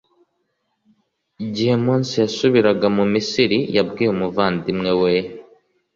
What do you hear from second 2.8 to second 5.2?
mu misiri yabwiye umuvandimwe we